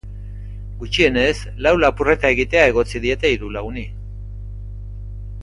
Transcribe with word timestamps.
Gutxienez 0.77 1.43
lau 1.65 1.73
lapurreta 1.83 2.31
egitea 2.37 2.65
egotzi 2.73 3.03
diete 3.05 3.33
hiru 3.35 3.53
laguni. 3.59 3.85